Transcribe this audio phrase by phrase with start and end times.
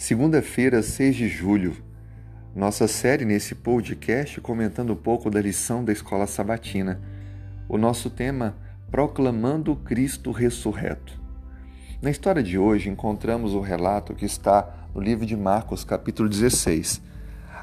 [0.00, 1.76] Segunda-feira, 6 de julho.
[2.56, 6.98] Nossa série nesse podcast comentando um pouco da lição da escola sabatina.
[7.68, 8.56] O nosso tema
[8.90, 11.20] Proclamando Cristo ressurreto.
[12.00, 17.02] Na história de hoje encontramos o relato que está no livro de Marcos, capítulo 16,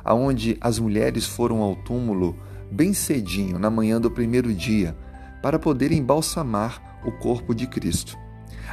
[0.06, 2.38] aonde as mulheres foram ao túmulo
[2.72, 4.96] bem cedinho, na manhã do primeiro dia,
[5.42, 8.16] para poder embalsamar o corpo de Cristo.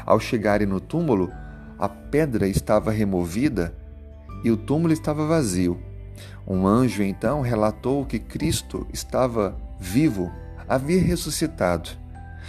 [0.05, 1.33] Ao chegarem no túmulo,
[1.79, 3.75] a pedra estava removida
[4.43, 5.81] e o túmulo estava vazio.
[6.47, 10.31] Um anjo então relatou que Cristo estava vivo,
[10.69, 11.91] havia ressuscitado.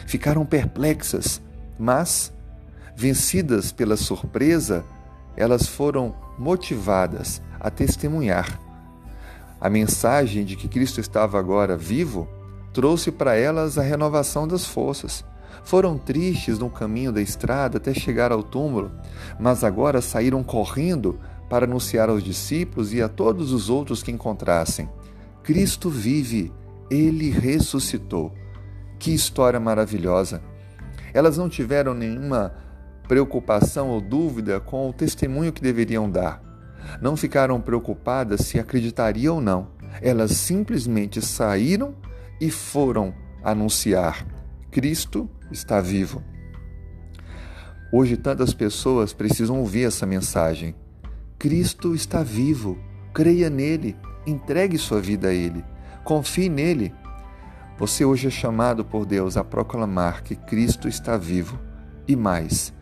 [0.06, 1.42] Ficaram perplexas,
[1.80, 2.34] mas,
[2.96, 4.84] vencidas pela surpresa,
[5.38, 8.60] elas foram motivadas a testemunhar.
[9.60, 12.28] A mensagem de que Cristo estava agora vivo
[12.74, 15.24] trouxe para elas a renovação das forças.
[15.64, 18.92] Foram tristes no caminho da estrada até chegar ao túmulo,
[19.40, 24.90] mas agora saíram correndo para anunciar aos discípulos e a todos os outros que encontrassem:
[25.44, 26.52] Cristo vive,
[26.90, 28.34] ele ressuscitou.
[29.00, 30.42] Que história maravilhosa!
[31.14, 32.54] Elas não tiveram nenhuma
[33.08, 36.42] preocupação ou dúvida com o testemunho que deveriam dar.
[37.02, 39.68] Não ficaram preocupadas se acreditariam ou não.
[40.02, 41.96] Elas simplesmente saíram
[42.40, 44.26] e foram anunciar:
[44.72, 46.24] Cristo está vivo.
[47.92, 50.76] Hoje, tantas pessoas precisam ouvir essa mensagem.
[51.38, 52.78] Cristo está vivo.
[53.14, 53.96] Creia nele.
[54.26, 55.64] Entregue sua vida a ele.
[56.04, 56.94] Confie nele.
[57.78, 61.60] Você hoje é chamado por Deus a proclamar que Cristo está vivo
[62.08, 62.74] e mais,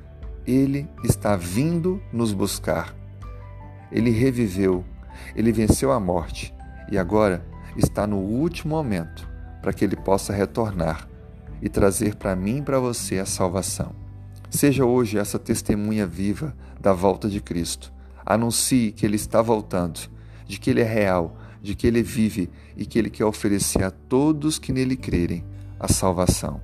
[0.46, 2.94] ele está vindo nos buscar.
[3.92, 4.86] Ele reviveu,
[5.36, 6.54] ele venceu a morte
[6.92, 9.28] e agora está no último momento
[9.62, 11.08] para que ele possa retornar
[11.64, 13.96] e trazer para mim e para você a salvação.
[14.50, 17.92] Seja hoje essa testemunha viva da volta de Cristo.
[18.26, 20.02] Anuncie que Ele está voltando,
[20.46, 23.90] de que Ele é real, de que Ele vive e que Ele quer oferecer a
[23.90, 25.46] todos que nele crerem
[25.80, 26.62] a salvação.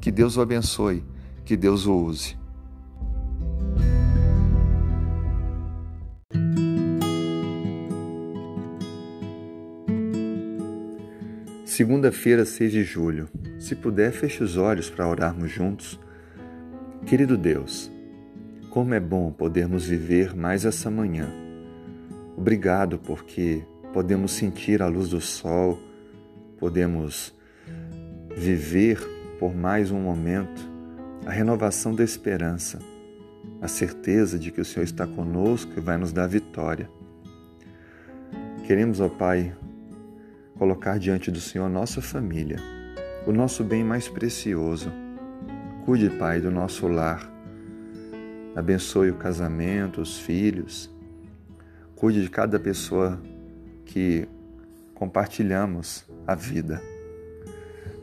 [0.00, 1.04] Que Deus o abençoe,
[1.44, 2.36] que Deus o use.
[11.64, 13.28] Segunda-feira, 6 de julho.
[13.62, 15.96] Se puder, feche os olhos para orarmos juntos.
[17.06, 17.88] Querido Deus,
[18.70, 21.32] como é bom podermos viver mais essa manhã.
[22.36, 25.78] Obrigado porque podemos sentir a luz do sol,
[26.58, 27.32] podemos
[28.36, 28.98] viver
[29.38, 30.60] por mais um momento
[31.24, 32.80] a renovação da esperança,
[33.60, 36.90] a certeza de que o Senhor está conosco e vai nos dar vitória.
[38.66, 39.54] Queremos, ó Pai,
[40.58, 42.81] colocar diante do Senhor nossa família,
[43.26, 44.90] o nosso bem mais precioso.
[45.84, 47.30] Cuide, Pai, do nosso lar.
[48.54, 50.90] Abençoe o casamento, os filhos.
[51.96, 53.20] Cuide de cada pessoa
[53.84, 54.28] que
[54.94, 56.82] compartilhamos a vida.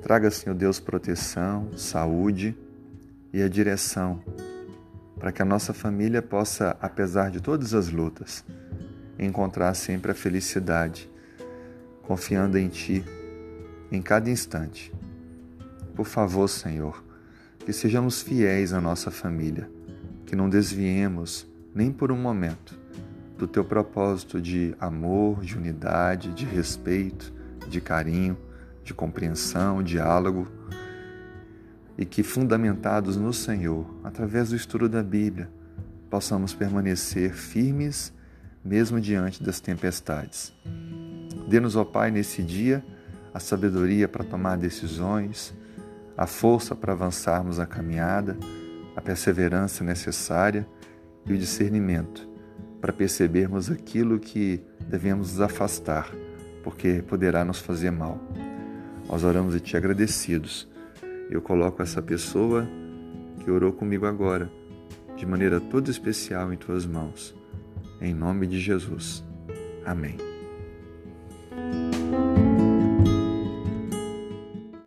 [0.01, 2.55] Traga, Senhor Deus, proteção, saúde
[3.33, 4.23] e a direção
[5.19, 8.45] para que a nossa família possa, apesar de todas as lutas,
[9.19, 11.09] encontrar sempre a felicidade
[12.09, 13.05] confiando em Ti
[13.91, 14.91] em cada instante.
[15.99, 17.03] Por favor, Senhor,
[17.65, 19.69] que sejamos fiéis à nossa família,
[20.25, 21.45] que não desviemos
[21.75, 22.79] nem por um momento
[23.37, 27.33] do Teu propósito de amor, de unidade, de respeito,
[27.67, 28.37] de carinho,
[28.81, 30.47] de compreensão, diálogo,
[31.97, 35.49] e que, fundamentados no Senhor, através do estudo da Bíblia,
[36.09, 38.13] possamos permanecer firmes
[38.63, 40.53] mesmo diante das tempestades.
[41.49, 42.81] Dê-nos, ó Pai, nesse dia
[43.33, 45.53] a sabedoria para tomar decisões,
[46.19, 48.37] a força para avançarmos a caminhada,
[48.93, 50.67] a perseverança necessária
[51.25, 52.27] e o discernimento
[52.81, 56.11] para percebermos aquilo que devemos afastar,
[56.61, 58.19] porque poderá nos fazer mal.
[59.07, 60.67] Nós oramos e te agradecidos.
[61.29, 62.67] Eu coloco essa pessoa
[63.41, 64.51] que orou comigo agora,
[65.15, 67.33] de maneira toda especial em tuas mãos.
[68.01, 69.23] Em nome de Jesus.
[69.85, 70.28] Amém.